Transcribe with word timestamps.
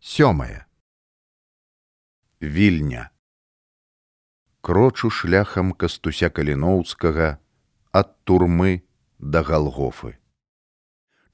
сёмае. 0.00 0.64
Вільня. 2.40 3.10
Крочу 4.60 5.10
шляхам 5.10 5.72
кастуся 5.72 6.30
каліноўскага 6.32 7.36
ад 7.92 8.16
турмы 8.24 8.80
да 9.18 9.42
галгофы. 9.44 10.16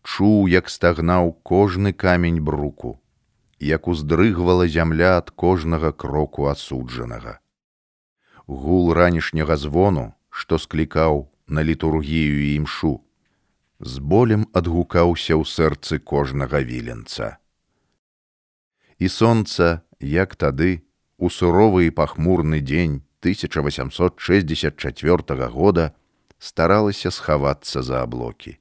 Чуў 0.02 0.50
як 0.50 0.66
стагнаў 0.71 1.32
кожны 1.46 1.92
камень 1.92 2.42
бруку 2.42 2.98
як 3.60 3.87
уздрыгвала 3.87 4.67
зямля 4.67 5.14
ад 5.22 5.30
кожнага 5.30 5.92
кроку 5.92 6.51
асуджанага. 6.51 7.38
Гул 8.46 8.92
ранішняга 8.92 9.56
звону 9.56 10.12
што 10.28 10.58
склікаў 10.58 11.30
на 11.46 11.62
літургію 11.62 12.58
імшу 12.58 12.98
з 13.78 13.98
болем 14.03 14.51
адгукаўся 14.53 15.38
ў 15.38 15.46
сэрцы 15.46 16.02
кожнага 16.02 16.66
віленца 16.66 17.38
і 18.98 19.09
сонца 19.09 19.80
як 20.00 20.36
тады 20.36 20.82
у 21.18 21.30
суровы 21.30 21.86
і 21.88 21.91
пахмурны 21.91 22.60
дзень 22.60 23.02
1864 23.20 25.48
года 25.48 25.92
старалася 26.38 27.10
схавацца 27.10 27.82
за 27.82 28.02
аблокі. 28.02 28.59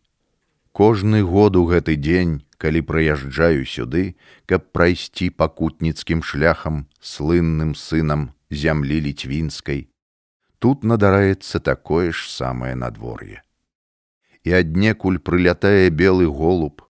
Кожны 0.71 1.23
год 1.23 1.55
у 1.55 1.65
гэты 1.71 1.95
дзень, 1.95 2.43
калі 2.59 2.81
прыязджаю 2.83 3.63
сюды, 3.63 4.19
каб 4.43 4.75
прайсці 4.75 5.31
пакутніцкім 5.31 6.23
шляхам 6.23 6.87
слынным 6.99 7.75
сынам 7.79 8.35
зямлі 8.51 8.99
ліцвінскай, 9.07 9.87
тут 10.59 10.83
надараецца 10.83 11.59
такое 11.59 12.11
ж 12.11 12.27
самае 12.27 12.75
надвор'е. 12.75 13.41
І 14.43 14.51
аднекуль 14.51 15.17
прылятае 15.17 15.89
белы 15.89 16.27
голуб, 16.27 16.83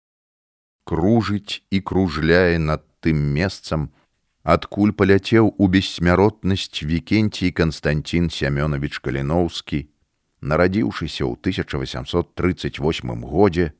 кружыць 0.88 1.61
і 1.69 1.81
кружляе 1.83 2.57
над 2.59 2.88
тым 3.03 3.20
месцам, 3.35 3.91
адкуль 4.43 4.95
паляцеў 4.95 5.52
у 5.57 5.67
бессмяротнасць 5.67 6.83
вікенцій 6.88 7.52
Канстанцін 7.52 8.31
Сямёнович 8.31 9.00
Каліноўскі, 9.03 9.88
нарадзіўшыся 10.41 11.23
ў 11.27 11.33
1838 11.39 13.23
годзе, 13.23 13.72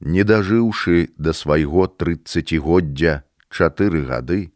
не 0.00 0.24
дажыўшы 0.24 1.12
да 1.16 1.32
свайго 1.32 1.88
трыццацігоддзя 1.88 3.24
чатыры 3.48 4.04
гады 4.04 4.52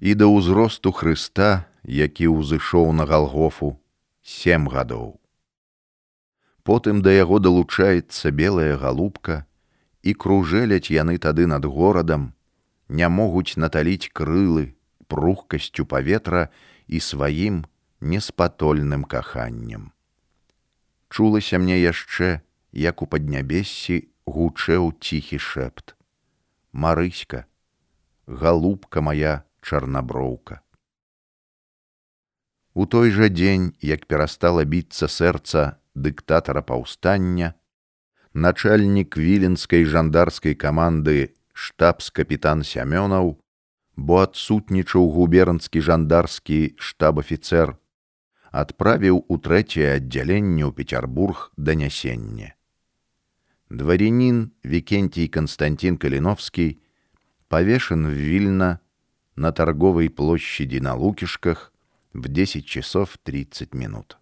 і 0.00 0.14
да 0.16 0.28
ўзросту 0.28 0.92
Хрыста, 0.92 1.68
які 1.84 2.28
ўзышоў 2.28 2.92
на 2.92 3.08
галгофу 3.08 3.80
сем 4.24 4.68
гадоў. 4.68 5.16
Потым 6.64 7.00
да 7.00 7.12
яго 7.12 7.40
далучаецца 7.40 8.30
белая 8.30 8.76
галубка, 8.76 9.44
і 10.02 10.12
кружэляць 10.14 10.92
яны 10.92 11.16
тады 11.18 11.46
над 11.48 11.64
горадам, 11.64 12.32
не 12.90 13.08
могуць 13.08 13.54
наталіць 13.54 14.10
крылы 14.10 14.74
прухкасцю 15.06 15.86
паветра 15.86 16.50
і 16.86 16.98
сваім 16.98 17.62
неспатольным 18.00 19.06
каханнем. 19.06 19.90
Чулася 21.10 21.58
мне 21.58 21.78
яшчэ, 21.78 22.42
як 22.72 23.02
у 23.02 23.06
паднябессі 23.06 24.10
гучэў 24.26 24.90
ціхі 24.98 25.38
шэпт. 25.38 25.94
Марыська, 26.72 27.46
галубка 28.26 29.02
моя 29.02 29.42
чарнаброўка. 29.62 30.62
У 32.74 32.86
той 32.86 33.10
жа 33.10 33.26
дзень, 33.28 33.74
як 33.82 34.06
перастала 34.06 34.64
біцца 34.64 35.10
сэрца 35.10 35.82
дыктатара 35.94 36.62
паўстання, 36.62 37.54
начальнік 38.32 39.18
віленскай 39.18 39.84
жандарскай 39.84 40.54
каманды 40.54 41.34
штабс-капітан 41.64 42.64
сямёнаў 42.64 43.36
бо 44.08 44.20
адсутнічаў 44.24 45.08
губернскі 45.16 45.82
жандарскі 45.88 46.60
штаб-афіцэр 46.88 47.74
адправіў 48.62 49.20
у 49.28 49.36
трэцяе 49.46 49.90
аддзяленне 49.96 50.64
ў 50.66 50.72
пецярбург 50.78 51.42
данясенне. 51.56 52.54
Дварянін 53.70 54.38
викентий 54.64 55.28
константин 55.28 56.00
каліновскі 56.00 56.80
повешен 57.48 58.08
вільна 58.08 58.78
на 59.36 59.52
торговой 59.52 60.08
площади 60.08 60.80
на 60.80 60.94
лукішках 60.94 61.72
в 62.14 62.28
десять 62.28 62.66
часов 62.66 63.16
тридцать 63.22 63.74
минут 63.74 64.16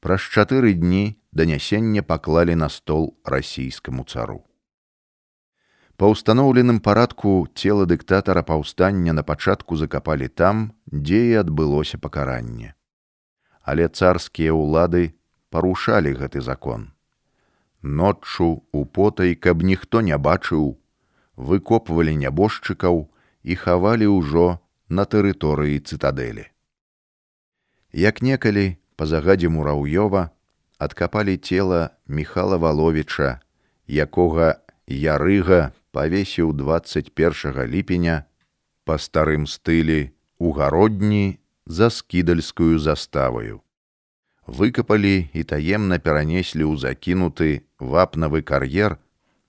праз 0.00 0.22
чатыры 0.22 0.74
дні 0.74 1.18
данясенне 1.32 2.02
паклалі 2.02 2.54
на 2.54 2.68
стол 2.68 3.16
расійскаму 3.24 4.04
цару 4.04 4.44
Па 5.96 6.10
ўстаноўленым 6.12 6.78
парадку 6.84 7.48
цела 7.56 7.86
дыктатара 7.88 8.42
паўстання 8.44 9.12
на 9.16 9.22
пачатку 9.24 9.76
закапалі 9.80 10.28
там, 10.28 10.72
дзе 10.92 11.20
і 11.32 11.38
адбылося 11.40 11.96
пакаранне. 11.96 12.76
Але 13.64 13.88
царскія 13.88 14.52
ўлады 14.52 15.16
парушалі 15.48 16.12
гэты 16.20 16.44
закон. 16.44 16.92
Ноччу 17.80 18.68
у 18.72 18.84
потай, 18.84 19.32
каб 19.34 19.64
ніхто 19.64 20.04
не 20.04 20.18
бачыў, 20.20 20.76
выкопвалі 21.36 22.12
нябожчыкаў 22.20 23.08
і 23.42 23.56
хавалі 23.56 24.12
ўжо 24.12 24.60
на 24.88 25.08
тэрыторыі 25.08 25.80
цытадэлі. 25.80 26.44
Як 27.96 28.20
некалі 28.20 28.76
па 29.00 29.08
загадзе 29.08 29.48
мураўёва 29.48 30.28
адкапалі 30.76 31.40
цела 31.40 31.96
Михала 32.04 32.60
Валовіча, 32.60 33.40
якога 33.88 34.60
ярыга 34.86 35.72
павесіў 35.96 36.52
21 36.52 37.64
ліпеня 37.72 38.16
па 38.84 39.00
старым 39.00 39.48
стылі 39.48 40.12
у 40.38 40.52
гародні 40.52 41.40
за 41.66 41.88
скідальскую 41.90 42.78
заставаю. 42.78 43.62
Выкапалі 44.46 45.26
і 45.32 45.42
таемна 45.42 45.98
перанеслі 45.98 46.68
ў 46.68 46.76
закінуты 46.78 47.64
вапнавы 47.80 48.44
кар'ер 48.44 49.00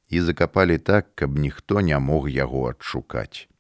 і 0.10 0.22
закапалі 0.24 0.78
так, 0.78 1.12
каб 1.20 1.38
ніхто 1.38 1.84
не 1.84 2.00
мог 2.00 2.32
яго 2.32 2.64
адшукаць. 2.72 3.52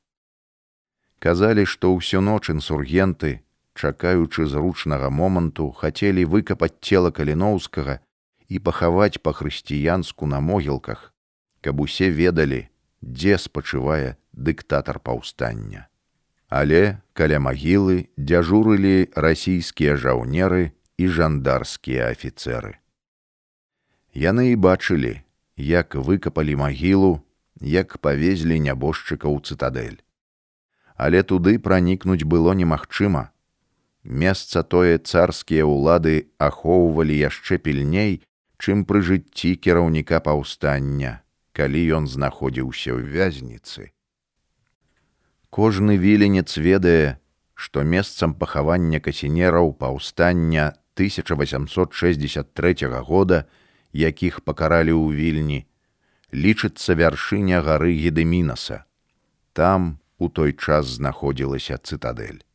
Казалі, 1.19 1.68
што 1.68 1.92
ўсю 1.94 2.24
ноч 2.24 2.50
інсургенты, 2.50 3.44
чакаючы 3.75 4.48
зручнага 4.48 5.12
моманту, 5.12 5.69
хацелі 5.75 6.25
выкапаць 6.25 6.80
цела 6.81 7.12
каліноўскага 7.12 8.00
і 8.48 8.64
пахаваць 8.64 9.22
па-хрысціянску 9.22 10.25
на 10.25 10.40
могілках, 10.40 11.14
каб 11.62 11.84
усе 11.86 12.09
ведалі, 12.09 12.66
дзе 13.02 13.38
спачывае 13.38 14.18
дыктатар 14.34 15.00
паўстання. 15.00 15.88
Але 16.50 17.02
каля 17.13 17.40
магілы 17.44 18.08
дзяжурылі 18.18 19.12
расійскія 19.16 19.97
жаўнеры 20.00 20.72
і 20.97 21.07
жандарскія 21.07 22.07
афіцэры. 22.16 22.80
Яны 24.16 24.53
і 24.53 24.56
бачылі, 24.56 25.22
як 25.57 25.96
выкапалі 25.96 26.56
магілу, 26.56 27.22
як 27.59 28.00
павезлі 28.00 28.59
нябожчыка 28.63 29.28
ў 29.28 29.44
цытадэль. 29.44 30.00
Але 30.96 31.22
туды 31.22 31.59
пранікнуць 31.59 32.24
было 32.24 32.56
немагчыма. 32.57 33.30
Месца 34.07 34.63
тое 34.63 34.97
царскія 34.97 35.68
ўлады 35.68 36.31
ахоўвалі 36.40 37.13
яшчэ 37.13 37.59
пільней, 37.59 38.24
чым 38.57 38.88
пры 38.88 39.03
жыцці 39.03 39.53
кіраўніка 39.59 40.24
паўстання 40.24 41.22
калі 41.57 41.81
ён 41.97 42.06
знаходзіўся 42.06 42.94
ў 42.94 43.01
вязніцы. 43.01 43.90
Кожны 45.50 45.97
віленец 45.97 46.62
ведае, 46.62 47.18
што 47.57 47.81
месцам 47.81 48.38
пахавання 48.38 49.00
касінераў 49.01 49.73
паўстання 49.73 50.78
1863 50.94 52.75
года, 53.09 53.50
якіх 53.94 54.41
пакаралі 54.45 54.94
ў 54.94 55.18
вільні, 55.18 55.66
лічыцца 56.29 56.94
вяршыня 56.94 57.66
гары 57.66 57.97
гедемінаса. 57.97 58.85
Там 59.53 59.98
у 60.21 60.30
той 60.30 60.53
час 60.53 60.86
знаходзілася 61.01 61.81
цытадэль. 61.81 62.45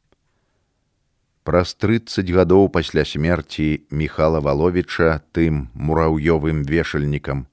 Праз 1.43 1.75
30 1.75 2.31
гадоў 2.31 2.71
пасля 2.71 3.03
смерці 3.03 3.83
Михала 3.91 4.39
Валовіча 4.39 5.19
тым 5.35 5.75
мураўёвым 5.75 6.63
вешальнікам 6.63 7.51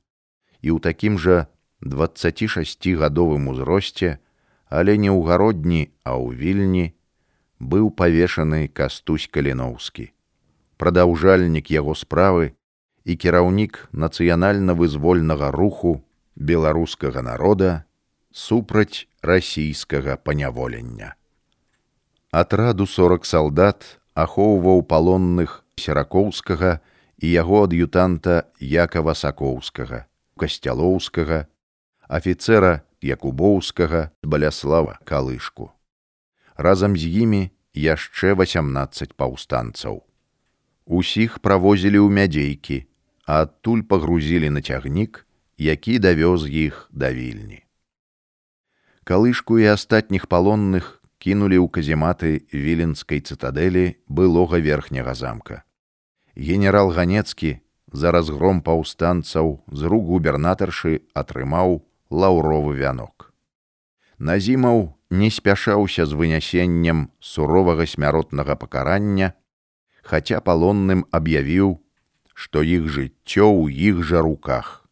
і 0.61 0.75
ў 0.75 0.79
такім 0.83 1.17
жа 1.17 1.47
26гадовым 1.81 3.47
узросце, 3.47 4.19
але 4.67 4.97
не 4.97 5.09
ў 5.09 5.23
гародні, 5.23 5.91
а 6.03 6.19
ў 6.19 6.35
вільні 6.35 6.85
быў 7.59 7.91
павешаны 7.91 8.67
кастусь 8.67 9.27
каліноўскі. 9.27 10.11
Прадаўжальнік 10.79 11.71
яго 11.71 11.95
справы 11.95 12.55
і 13.03 13.15
кіраўнік 13.15 13.89
нацыянальна-вызвольнага 13.91 15.51
руху 15.51 16.03
беларускага 16.35 17.23
народа 17.23 17.83
супраць 18.31 19.07
расійскага 19.23 20.15
паняволення. 20.15 21.15
Атраду 22.31 22.85
40 22.85 23.25
салдат 23.25 23.99
ахоўваў 24.13 24.83
палонных 24.83 25.63
серакоўскага 25.75 26.79
і 27.19 27.27
яго 27.27 27.65
ад'ютанта 27.67 28.47
Якова 28.59 29.15
Сакоўскага 29.15 30.08
касцялоўскага, 30.39 31.45
афіцера 32.07 32.81
Якубоўскага 33.03 34.11
баляслава 34.23 34.99
калышку. 35.03 35.71
Разам 36.55 36.97
з 36.99 37.07
імі 37.07 37.51
яшчэ 37.75 38.35
18 38.35 39.15
паўстанцаў. 39.15 40.03
Усіх 40.83 41.39
правозілі 41.39 42.03
ў 42.03 42.09
мядзейкі, 42.11 42.77
а 43.23 43.45
адтуль 43.45 43.85
пагрузілі 43.85 44.49
на 44.49 44.59
цягнік, 44.59 45.23
які 45.55 45.99
давёз 45.99 46.49
іх 46.49 46.89
да 46.91 47.13
вільні. 47.13 47.63
Калышку 49.03 49.59
і 49.59 49.69
астатніх 49.71 50.27
палонных 50.27 50.99
кінулі 51.23 51.61
ў 51.61 51.67
казематы 51.69 52.31
віленскай 52.51 53.21
цытадэлі 53.21 54.01
былога 54.07 54.59
верхняга 54.59 55.13
замка. 55.13 55.63
Генерал 56.35 56.91
ганецкі 56.91 57.59
за 57.91 58.11
разгром 58.11 58.61
паўстанцаў 58.61 59.59
з 59.71 59.81
рук 59.89 60.05
губернатаршы 60.05 61.01
атрымаў 61.13 61.81
лаўровы 62.09 62.75
вянок. 62.77 63.33
Назімаў 64.19 64.95
не 65.09 65.29
спяшаўся 65.31 66.05
з 66.05 66.13
вынясеннем 66.13 67.09
суровага 67.19 67.85
смяротнага 67.85 68.55
пакарання, 68.55 69.33
хаця 70.03 70.41
палонным 70.41 71.05
аб'явіў, 71.11 71.79
што 72.33 72.61
іх 72.63 72.87
жыццё 72.87 73.47
ў 73.47 73.71
іх 73.91 74.03
жа 74.03 74.21
руках. 74.21 74.89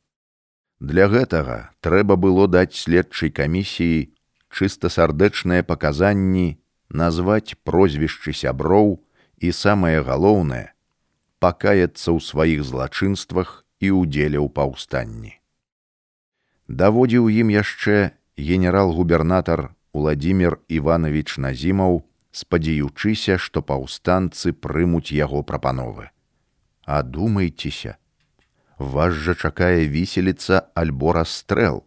Для 0.80 1.08
гэтага 1.10 1.74
трэба 1.82 2.16
было 2.16 2.48
даць 2.48 2.78
следчай 2.78 3.34
камісіі 3.34 4.14
чыстасардэчныя 4.54 5.66
паказанні 5.66 6.58
назваць 6.90 7.58
прозвішчы 7.68 8.34
сяброў 8.34 8.98
і 9.38 9.52
самае 9.52 10.02
галоўнае 10.02 10.77
пакаяцца 11.40 12.12
ў 12.14 12.20
сваіх 12.24 12.64
злачынствах 12.66 13.64
і 13.80 13.94
ўдзеле 14.02 14.40
ў 14.42 14.48
паўстанні. 14.50 15.34
Даводзіў 16.68 17.30
ім 17.32 17.54
яшчэ 17.54 18.18
генерал-губернатар 18.38 19.72
Уладзімир 19.94 20.60
Іванович 20.68 21.38
Назімаў, 21.38 22.04
спадзяючыся, 22.32 23.38
што 23.42 23.64
паўстанцы 23.64 24.54
прымуць 24.54 25.10
яго 25.16 25.42
прапановы. 25.42 26.12
А 26.86 27.02
думайцеся, 27.02 27.98
вас 28.78 29.14
жа 29.14 29.34
чакае 29.34 29.88
віселіца 29.90 30.70
альбо 30.76 31.14
расстрэл. 31.18 31.84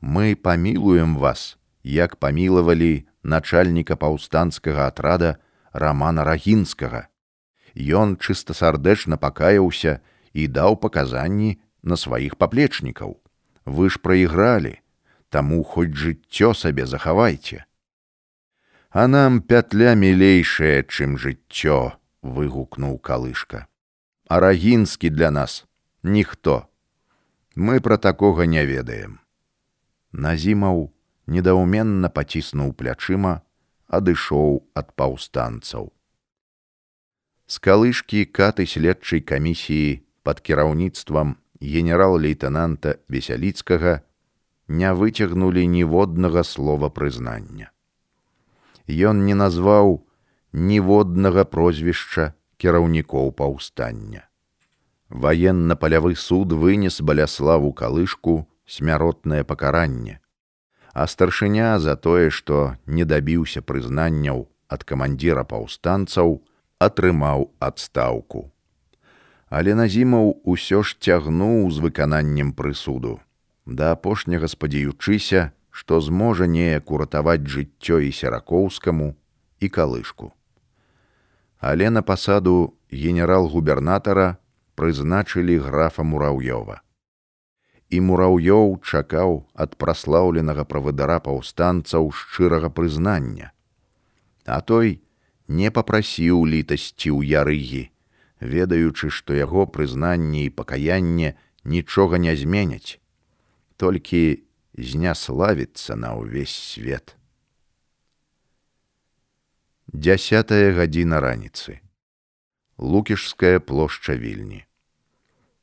Мы 0.00 0.36
памілуем 0.36 1.16
вас, 1.16 1.58
як 1.82 2.16
памілавалі 2.16 3.04
начальніка 3.22 3.96
паўстанцкага 3.96 4.88
атрада 4.88 5.36
рамана 5.72 6.24
рагінскага. 6.24 7.08
Ён 7.74 8.16
чыстасардэчна 8.22 9.18
пакаяўся 9.18 9.98
і 10.32 10.46
даў 10.46 10.78
паказанні 10.78 11.58
на 11.82 11.96
сваіх 11.98 12.38
паплечнікаў. 12.38 13.18
Вы 13.66 13.90
ж 13.90 13.98
прайгралі, 13.98 14.78
таму 15.28 15.62
хоць 15.64 15.94
жыццё 15.94 16.54
сабе 16.54 16.86
захавайце. 16.86 17.64
А 18.90 19.08
нам 19.08 19.42
пятля 19.42 19.94
мілейшая, 19.98 20.86
чым 20.86 21.18
жыццё, 21.18 21.98
выгукнуў 22.22 22.98
калышка. 22.98 23.66
А 24.28 24.38
рагінскі 24.40 25.10
для 25.10 25.30
нас 25.30 25.66
ніхто. 26.02 26.68
Мы 27.56 27.80
пра 27.80 27.98
такога 27.98 28.46
не 28.46 28.62
ведаем. 28.66 29.18
Назімаў 30.12 30.94
недаўменна 31.26 32.08
паціснуў 32.08 32.70
плячыма, 32.78 33.42
адышоў 33.90 34.62
ад 34.74 34.94
паўстанцаў. 34.94 35.90
З 37.46 37.60
калышкі 37.60 38.24
каты 38.24 38.64
следчай 38.64 39.20
камісіі 39.20 40.00
пад 40.24 40.40
кіраўніцтвам 40.40 41.36
генерал-лейтенанта 41.60 42.96
весяліцкага 43.08 44.00
не 44.68 44.90
выцягнулі 44.96 45.66
ніводнага 45.68 46.44
слова 46.44 46.88
прызнання. 46.88 47.68
Ён 48.88 49.24
не 49.28 49.36
назваў 49.36 50.00
ніводнага 50.52 51.44
прозвішча 51.44 52.32
кіраўнікоў 52.56 53.32
паўстання. 53.32 54.24
Ваенна-палявы 55.10 56.16
суд 56.16 56.52
вынес 56.52 57.00
баляславу 57.00 57.72
калышку 57.72 58.48
смяротнае 58.66 59.44
пакаранне, 59.44 60.20
а 60.92 61.06
старшыня 61.06 61.78
за 61.78 61.96
тое, 61.96 62.30
што 62.30 62.76
не 62.86 63.04
дабіўся 63.04 63.60
прызнанняў 63.60 64.48
ад 64.68 64.84
камандзіра 64.84 65.44
паўстанцаў, 65.44 66.40
атрымаў 66.86 67.50
адстаўку. 67.60 68.50
Але 69.48 69.74
назімаў 69.78 70.40
усё 70.44 70.82
ж 70.82 70.96
цягнуў 71.00 71.70
з 71.70 71.84
выкананнем 71.84 72.52
прысуду, 72.52 73.18
да 73.66 73.92
апошняга 73.96 74.48
спадзяючыся, 74.50 75.50
што 75.70 76.00
зможа 76.00 76.46
неяк 76.46 76.90
уратаваць 76.90 77.46
жыццё 77.56 77.98
і 78.06 78.10
серакоўскаму 78.14 79.14
і 79.60 79.68
калышку. 79.68 80.32
Але 81.58 81.90
на 81.90 82.02
пасаду 82.02 82.74
генерал-губернатара 82.92 84.38
прызначылі 84.74 85.58
графа 85.58 86.02
мураўёва 86.02 86.80
і 87.94 88.00
мураўёў 88.00 88.78
чакаў 88.82 89.44
ад 89.54 89.76
праслаўленага 89.78 90.64
правадара 90.66 91.18
паўстанцаў 91.22 92.10
шчырага 92.10 92.70
прызнання. 92.70 93.52
А 94.46 94.60
той 94.60 95.00
не 95.48 95.70
папрасіў 95.70 96.44
літасці 96.46 97.10
ў 97.10 97.20
ярыгі, 97.42 97.84
ведаючы, 98.40 99.10
што 99.10 99.34
яго 99.34 99.66
прызнанне 99.66 100.44
і 100.46 100.54
пакаянне 100.54 101.34
нічога 101.64 102.18
не 102.18 102.36
зменяць, 102.36 103.00
толькі 103.76 104.44
зняславіцца 104.74 105.96
на 105.96 106.14
ўвесь 106.18 106.54
свет. 106.54 107.16
Дзясятая 109.94 110.74
гадзіна 110.74 111.20
раніцы. 111.20 111.80
Лукішская 112.78 113.60
плошча 113.60 114.18
вільні 114.18 114.64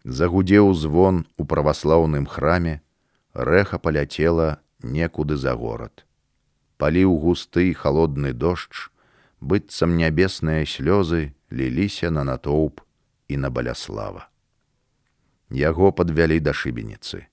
загудзеў 0.03 0.73
звон 0.73 1.25
у 1.37 1.45
праваслаўным 1.45 2.25
храме, 2.25 2.81
рэха 3.33 3.77
паляцела 3.77 4.61
некуды 4.81 5.37
за 5.37 5.53
горад. 5.53 6.05
Паліў 6.77 7.13
густы 7.21 7.73
холодны 7.73 8.33
дождж, 8.33 8.89
быццам 9.41 9.97
нябесныя 9.97 10.63
слёзы 10.65 11.33
ліліся 11.51 12.13
на 12.13 12.23
натоўп 12.23 12.81
і 13.27 13.37
на 13.37 13.49
баляслава. 13.49 14.29
Яго 15.49 15.91
падвялі 15.91 16.39
да 16.39 16.53
шыбеніцы. 16.53 17.27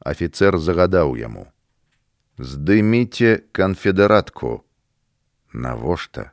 Афіцэр 0.00 0.58
загадаў 0.58 1.14
яму: 1.20 1.46
«Здыміце 2.38 3.44
канфедэратку. 3.52 4.64
Навошта? 5.52 6.32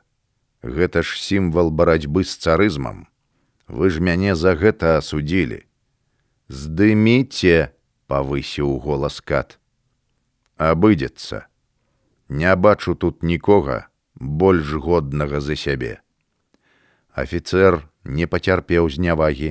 Гэта 0.62 1.02
ж 1.02 1.20
сімвал 1.20 1.70
барацьбы 1.70 2.24
з 2.24 2.36
царызмам 2.36 3.10
вы 3.70 3.90
ж 3.90 4.02
мяне 4.02 4.34
за 4.34 4.58
гэта 4.58 4.98
асудзілі 4.98 5.62
здыміце 6.50 7.70
павысіў 8.10 8.74
голас 8.82 9.20
кат 9.22 9.54
абыдзецца 10.58 11.46
не 12.42 12.54
бачу 12.66 12.94
тут 13.04 13.22
нікога 13.22 13.86
больш 14.20 14.72
годнага 14.86 15.40
за 15.40 15.56
сябе 15.56 15.92
афіцэр 17.24 17.80
не 18.04 18.28
пацярпеў 18.34 18.90
знявагі 18.96 19.50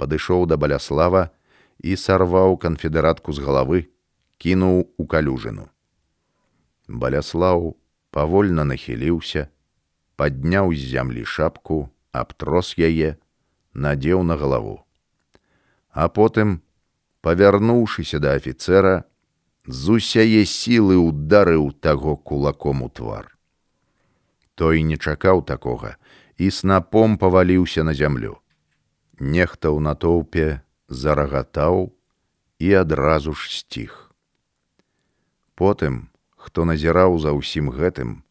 падышоў 0.00 0.46
да 0.52 0.56
баляслава 0.56 1.28
і 1.78 1.96
сарваў 2.06 2.56
канфедэратку 2.64 3.36
з 3.36 3.44
галавы 3.44 3.84
кінуў 4.44 4.82
у 4.96 5.06
калюжыну 5.14 5.68
баляслаў 6.88 7.70
павольна 8.10 8.64
нахіліўся 8.72 9.46
падняў 10.16 10.74
з 10.74 10.90
зямлі 10.96 11.24
шапку 11.36 11.80
абтрос 12.12 12.74
яе 12.90 13.16
надзеў 13.74 14.22
на 14.22 14.36
галаву. 14.36 14.84
А 15.90 16.08
потым, 16.08 16.60
павярнуўшыся 17.22 18.18
да 18.18 18.34
афіцэра, 18.34 19.04
з 19.66 19.98
усяе 20.00 20.44
сілы 20.44 20.96
ударыў 20.98 21.72
таго 21.72 22.16
кулаком 22.16 22.82
у 22.82 22.88
твар. 22.88 23.37
Той 24.58 24.82
не 24.82 24.98
чакаў 24.98 25.46
такога 25.46 25.94
і 26.34 26.50
снапом 26.50 27.14
паваліўся 27.22 27.86
на 27.86 27.94
зямлю. 27.94 28.38
Нехта 29.18 29.70
ў 29.70 29.78
натоўпе 29.78 30.46
зарагатаў 30.90 31.94
і 32.58 32.68
адразу 32.82 33.34
ж 33.38 33.50
сціх. 33.54 34.10
Потым, 35.54 36.10
хто 36.34 36.66
назіраў 36.66 37.18
за 37.22 37.34
ўсім 37.38 37.70
гэтым, 37.70 38.22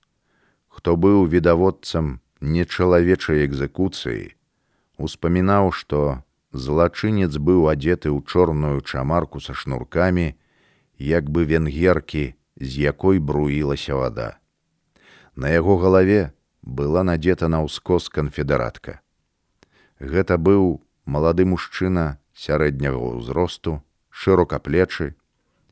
хто 0.67 0.96
быў 0.96 1.27
відаводцам 1.31 2.19
нечалавечай 2.39 3.48
экзекуцыі, 3.48 4.36
успамінаў, 5.00 5.72
што 5.72 6.24
злачынец 6.51 7.31
быў 7.39 7.72
адзеты 7.72 8.12
ў 8.12 8.19
чорную 8.27 8.84
чамарку 8.84 9.39
са 9.39 9.55
шнуркамі, 9.55 10.36
як 11.00 11.31
бы 11.31 11.48
венгеркі, 11.48 12.36
з 12.60 12.72
якой 12.91 13.19
бруілася 13.19 13.96
вада. 13.96 14.39
На 15.38 15.53
яго 15.53 15.77
галаве 15.77 16.34
была 16.65 17.03
надзета 17.06 17.48
на 17.48 17.62
ўскос 17.62 18.10
канфедэратка. 18.10 19.06
Гэта 20.01 20.38
быў 20.41 20.82
малады 21.06 21.46
мужчына 21.46 22.17
сярэдняга 22.34 22.98
ўзросту, 22.98 23.77
шырокаплечы, 24.10 25.13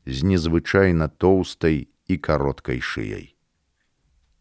з 0.06 0.22
незвычайна 0.22 1.10
тоўстай 1.10 1.90
і 2.06 2.14
кароткай 2.28 2.78
шыяй. 2.78 3.34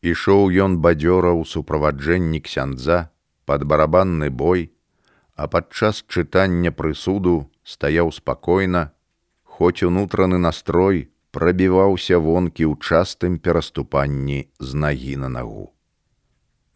Ішоў 0.06 0.54
ён 0.54 0.78
бадзёра 0.86 1.34
ў 1.34 1.42
суправаджэнні 1.50 2.46
ксяндза 2.46 3.10
пад 3.50 3.66
барабанны 3.66 4.30
бой, 4.30 4.70
а 5.34 5.50
падчас 5.50 6.06
чытання 6.06 6.70
прысуду 6.70 7.50
стаяў 7.66 8.14
спакойна, 8.14 8.94
хоць 9.42 9.82
унутраны 9.82 10.38
настрой 10.38 11.10
прабіваўся 11.36 12.16
вонкі 12.24 12.64
ў 12.72 12.80
частым 12.80 13.34
пераступанні 13.44 14.38
з 14.60 14.70
нагі 14.72 15.16
на 15.20 15.30
нагу. 15.34 15.66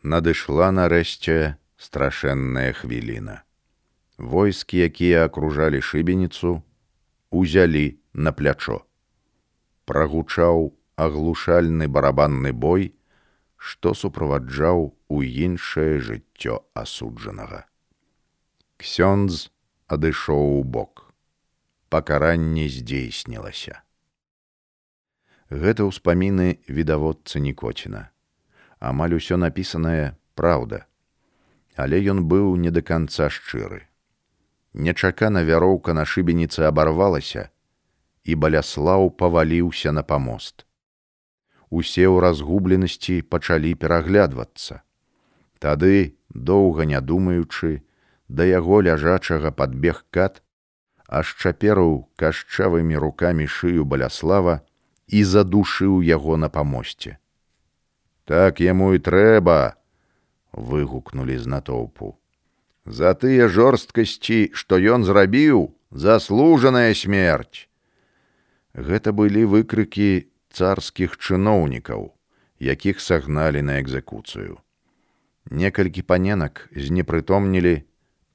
Надышла 0.03 0.67
нарэшце 0.75 1.55
страшэнная 1.79 2.75
хвіліна. 2.75 3.39
Войскі, 4.19 4.83
якія 4.83 5.23
акружалі 5.31 5.79
шыбеніцу, 5.79 6.59
узялі 7.31 8.03
на 8.11 8.35
плячо. 8.35 8.83
Прагучаў 9.87 10.75
аглушальны 10.99 11.87
барабанны 11.87 12.51
бой, 12.51 12.91
што 13.55 13.95
суправаджаў 13.95 14.91
у 15.07 15.23
іншае 15.23 16.03
жыццё 16.03 16.63
асуджанага. 16.75 17.63
Ксёндз 18.75 19.51
адышоў 19.87 20.59
у 20.59 20.63
бок. 20.63 21.07
Пакаранне 21.87 22.67
здзейснілася. 22.67 23.83
Гэта 25.49 25.89
ўспаміны 25.89 26.61
відаводца 26.69 27.41
нікоціна. 27.41 28.09
Амаль 28.79 29.17
усё 29.17 29.37
напісанае 29.41 30.15
праўда, 30.35 30.85
але 31.75 31.99
ён 32.13 32.23
быў 32.29 32.55
не 32.55 32.71
да 32.71 32.81
канца 32.81 33.29
шчыры. 33.33 33.83
Нечакана 34.73 35.43
вяроўка 35.43 35.93
на 35.97 36.05
шыбеніцы 36.05 36.63
абарвалася, 36.69 37.49
і 38.23 38.35
баляслаў 38.35 39.09
паваліўся 39.17 39.91
на 39.91 40.03
памост 40.03 40.69
усе 41.69 42.05
ў 42.09 42.21
разгубленасці 42.25 43.21
пачалі 43.29 43.73
пераглядвацца. 43.77 44.81
Тады, 45.61 46.17
доўга 46.29 46.85
не 46.89 47.01
думаючы, 47.01 47.85
да 48.27 48.45
яго 48.45 48.81
ляжачага 48.81 49.51
падбег 49.53 50.05
кат, 50.09 50.41
аж 51.07 51.33
чапераў 51.37 52.09
кашчавымі 52.17 52.97
рукамі 52.97 53.45
шыю 53.45 53.85
баляслава 53.85 54.61
і 55.09 55.23
задушыў 55.23 56.01
яго 56.05 56.37
на 56.37 56.49
памосце. 56.49 57.17
Так 58.29 58.61
яму 58.61 58.93
і 58.93 59.01
трэба, 59.01 59.73
выгукнулі 60.53 61.37
з 61.37 61.49
натоўпу. 61.49 62.13
За 62.85 63.13
тыя 63.13 63.49
жорсткасці, 63.49 64.53
што 64.53 64.77
ён 64.77 65.03
зрабіў, 65.05 65.73
заслужаная 65.91 66.93
смерць. 66.93 67.69
Гэта 68.73 69.13
былі 69.13 69.45
выкрыкі 69.49 70.29
царскіх 70.53 71.17
чыноўнікаў, 71.17 72.13
якіх 72.59 73.01
сагналі 73.01 73.61
на 73.61 73.81
экзекуцыю. 73.81 74.61
Некалькі 75.49 76.05
паненак 76.05 76.69
знепрытомнілі, 76.73 77.81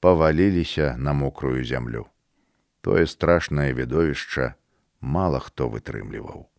паваліліся 0.00 0.96
на 0.98 1.12
мокрую 1.12 1.62
зямлю. 1.64 2.06
Тое 2.82 3.06
страшнае 3.06 3.72
відовішча 3.72 4.54
мала 5.00 5.38
хто 5.38 5.70
вытрымліваў. 5.70 6.53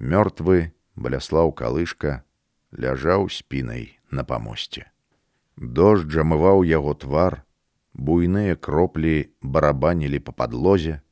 Мёртвы 0.00 0.72
баляслаў 0.96 1.52
калышка 1.52 2.24
ляжаў 2.72 3.28
спінай 3.28 4.00
на 4.10 4.24
памосце. 4.24 4.88
Дождж 5.60 6.16
жамываў 6.16 6.64
яго 6.64 6.94
твар, 6.96 7.44
буйныя 7.92 8.56
кроплі 8.56 9.28
барабанілі 9.42 10.20
па 10.24 10.32
падлозе, 10.32 11.02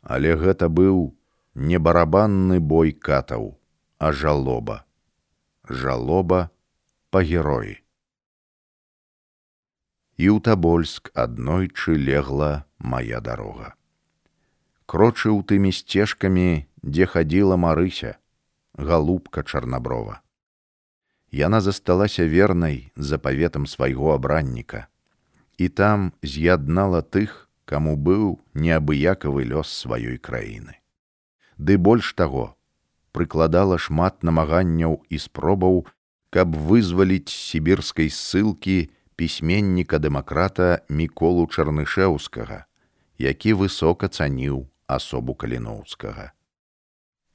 але 0.00 0.32
гэта 0.40 0.72
быў 0.72 1.12
не 1.54 1.76
барабанны 1.76 2.60
бой 2.60 2.96
катаў, 2.96 3.60
а 3.98 4.12
жалоба. 4.12 4.86
Жалоба 5.68 6.48
па 7.10 7.20
героі. 7.20 7.76
І 10.16 10.32
ў 10.32 10.40
табольск 10.40 11.12
аднойчы 11.12 11.92
легла 11.96 12.64
моя 12.78 13.20
дарога. 13.20 13.76
Крочыў 14.88 15.44
тымі 15.44 15.76
сцежкамі, 15.76 16.64
дзе 16.80 17.04
хадзіла 17.04 17.60
Марыся, 17.60 18.19
галубка 18.80 19.42
чарнаброва. 19.42 20.20
Яна 21.30 21.60
засталася 21.60 22.26
вернай 22.26 22.92
запаветам 22.96 23.66
свайго 23.66 24.14
абранніка, 24.14 24.86
і 25.58 25.68
там 25.68 26.12
з'яднала 26.22 27.02
тых, 27.02 27.46
каму 27.64 27.94
быў 27.94 28.40
неабыякавы 28.54 29.46
лёс 29.46 29.70
сваёй 29.70 30.18
краіны. 30.18 30.74
Ды 31.54 31.78
больш 31.78 32.14
таго 32.18 32.56
прыкладала 33.12 33.78
шмат 33.78 34.24
намаганняў 34.26 35.04
і 35.08 35.16
спробаў 35.18 35.86
каб 36.30 36.56
вызваліць 36.56 37.30
сібірскай 37.30 38.10
ссылкі 38.10 38.90
пісьменніка 39.14 40.02
дэмакрата 40.02 40.82
міколу 40.88 41.46
чарнышеўскага 41.46 42.66
які 43.20 43.52
высока 43.52 44.08
цаніў 44.08 44.64
асобу 44.88 45.36
каліноўскага. 45.36 46.32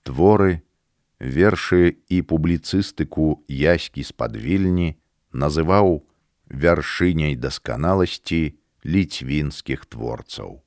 Творы 0.02 0.65
вершы 1.20 1.98
і 2.10 2.22
публіцыстыку 2.22 3.46
яські 3.48 4.04
з-пад 4.04 4.36
вільні 4.36 4.96
называў 5.32 6.04
вяршыняй 6.50 7.36
дасканаласці 7.36 8.56
ліцвінскіх 8.86 9.86
творцаў 9.86 10.62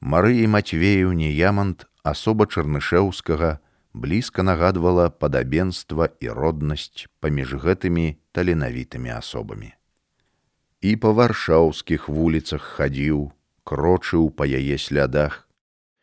Марыі 0.00 0.46
Мацвеюні 0.46 1.26
Ямант 1.34 1.88
асоба 2.06 2.46
чарнышеўскага 2.46 3.58
блізка 3.92 4.44
нагадвала 4.46 5.10
падабенства 5.10 6.06
і 6.22 6.30
роднасць 6.30 7.10
паміж 7.18 7.58
гэтымі 7.64 8.14
таленавітымі 8.30 9.10
асобамі. 9.10 9.74
І 10.80 10.94
па 11.02 11.10
варшаўскіх 11.10 12.06
вуліцах 12.06 12.62
хадзіў, 12.78 13.32
крочыў 13.66 14.30
па 14.30 14.46
яе 14.46 14.78
слядах. 14.78 15.47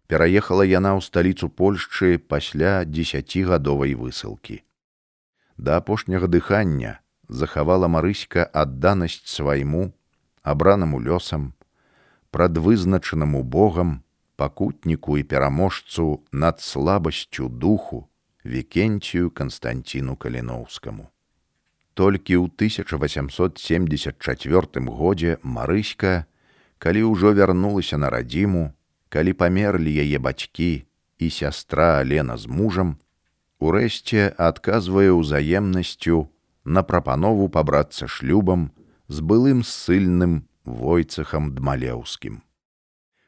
Пераехала 0.07 0.61
яна 0.61 0.93
ў 0.93 1.01
сталіцу 1.01 1.49
Польшчы 1.49 2.21
пасля 2.21 2.85
дзесяцігадовай 2.85 3.97
высылкі. 3.97 4.61
Да 5.57 5.81
апошняга 5.81 6.29
дыхання 6.29 7.01
захавала 7.27 7.89
марыська 7.89 8.45
адданасць 8.45 9.25
свайму, 9.25 9.97
абранаму 10.43 11.01
лёсам, 11.01 11.53
прадвызначанаму 12.29 13.43
Богам, 13.43 14.05
пакутніку 14.35 15.17
і 15.17 15.23
пераможцу 15.23 16.23
над 16.31 16.61
слабасцю 16.61 17.49
духу 17.49 18.07
вікенцію 18.45 19.31
Канстанціну 19.31 20.15
Каліноўскаму. 20.15 21.09
Толькі 21.93 22.37
ў 22.37 22.45
1874 22.51 24.85
годзе 24.85 25.37
Марыська, 25.41 26.25
калі 26.77 27.03
ўжо 27.15 27.33
вярнулася 27.33 27.97
на 27.97 28.09
радзіму, 28.11 28.73
калі 29.15 29.33
памерлі 29.39 29.95
яе 30.05 30.19
бацькі 30.19 30.71
і 31.17 31.29
сястра 31.31 31.89
Алена 32.03 32.35
з 32.37 32.51
мужам, 32.51 32.95
урэшце 33.63 34.31
адказвае 34.35 35.11
ўзаемнасцю 35.15 36.25
на 36.65 36.83
прапанову 36.83 37.47
пабрацца 37.47 38.11
шлюбам 38.11 38.73
з 39.07 39.23
былым 39.23 39.63
ссыльным 39.63 40.43
войцахам 40.65 41.55
дмалеўскім 41.55 42.43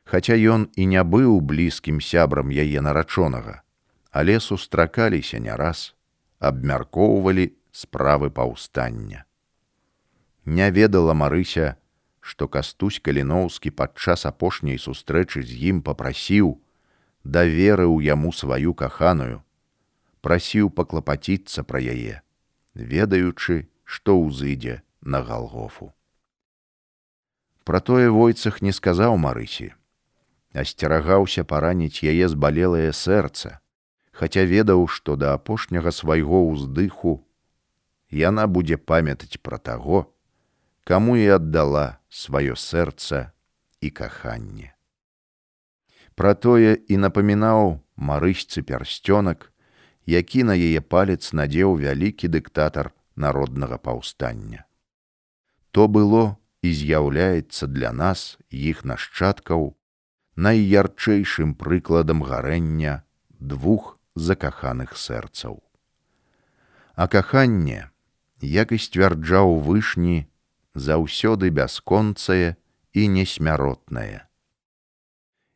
хаця 0.07 0.39
ён 0.39 0.67
і 0.79 0.87
не 0.95 1.03
быў 1.03 1.39
блізкім 1.43 1.99
сябрам 1.99 2.49
яе 2.49 2.81
нарачонага, 2.81 3.61
але 4.11 4.39
сустракаліся 4.39 5.39
не 5.43 5.51
раз, 5.51 5.93
абмяркоўвалі 6.39 7.51
справы 7.71 8.31
паўстання. 8.31 9.25
Не 10.45 10.71
ведала 10.71 11.13
Марыся, 11.13 11.75
што 12.27 12.47
кастусь 12.51 12.99
каліноўскі 13.07 13.71
падчас 13.81 14.25
апошняй 14.29 14.79
сустрэчы 14.83 15.43
з 15.47 15.59
ім 15.71 15.81
папрасіў, 15.87 16.55
даверыў 17.23 17.99
яму 18.03 18.33
сваю 18.35 18.73
каханую, 18.81 19.39
прасіў 20.19 20.71
паклапаціцца 20.79 21.63
пра 21.63 21.79
яе, 21.79 22.19
ведаючы, 22.75 23.67
што 23.83 24.17
ўзыдзе 24.19 24.81
на 25.01 25.23
галгофу. 25.23 25.93
Пра 27.63 27.79
тое 27.79 28.11
войцах 28.11 28.59
не 28.61 28.75
сказаў 28.75 29.15
Марысі, 29.15 29.71
асцерагаўся 30.51 31.47
параніць 31.47 32.03
яе 32.03 32.27
збалелае 32.27 32.91
сэрца, 32.91 33.59
хаця 34.11 34.43
ведаў, 34.43 34.87
што 34.87 35.15
да 35.15 35.31
апошняга 35.39 35.95
свайго 35.95 36.43
ўздыху 36.51 37.21
яна 38.11 38.47
будзе 38.47 38.77
памятаць 38.77 39.39
пра 39.43 39.57
таго, 39.57 40.07
каму 40.83 41.15
і 41.19 41.27
аддала 41.27 41.96
сваё 42.09 42.55
сэрца 42.55 43.31
і 43.81 43.89
каханне. 43.89 44.73
Пра 46.15 46.33
тое 46.33 46.73
і 46.75 46.97
напамінаў 46.97 47.79
марысьцы 47.95 48.63
пярсцёнак, 48.63 49.51
які 50.05 50.43
на 50.43 50.55
яе 50.55 50.81
палец 50.81 51.33
надзеў 51.33 51.77
вялікі 51.77 52.27
дыктатар 52.31 52.93
народнага 53.15 53.77
паўстання. 53.77 54.65
То 55.71 55.87
было 55.87 56.37
і 56.61 56.73
з'яўляецца 56.73 57.67
для 57.67 57.91
нас 57.91 58.37
іх 58.49 58.81
нашчадкаў 58.85 59.75
найярчэйшым 60.37 61.53
прыкладам 61.53 62.23
гарэння 62.23 63.03
двух 63.39 63.97
закаханых 64.15 64.97
сэрцаў. 64.97 65.61
А 66.95 67.07
каханне, 67.07 67.89
як 68.41 68.71
і 68.71 68.77
сцвярджаў 68.81 69.59
вышні, 69.61 70.25
заўсёды 70.77 71.49
бясконцае 71.49 72.55
і 72.93 73.07
несмяротнае. 73.17 74.29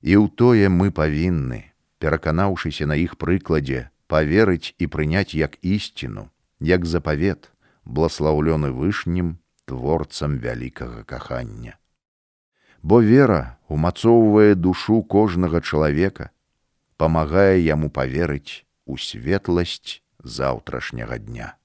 І 0.01 0.17
ў 0.17 0.25
тое 0.33 0.65
мы 0.73 0.89
павінны, 0.89 1.69
пераканаўшыся 2.01 2.89
на 2.89 2.97
іх 2.97 3.17
прыкладзе, 3.21 3.93
поверыць 4.09 4.73
і 4.81 4.89
прыняць 4.89 5.37
як 5.37 5.61
ісціну, 5.61 6.29
як 6.59 6.85
запавет, 6.85 7.53
бласлаўлёны 7.85 8.73
вышнім 8.73 9.37
творцам 9.65 10.41
вялікага 10.41 11.03
кахання. 11.03 11.77
Бо 12.81 13.01
вера 13.05 13.61
умацоўвае 13.69 14.57
душу 14.57 15.03
кожнага 15.05 15.61
чалавека, 15.61 16.33
памагае 16.97 17.61
яму 17.61 17.93
паверыць 17.93 18.65
у 18.85 18.97
светласць 18.97 20.01
заўтрашняга 20.17 21.21
дня. 21.21 21.60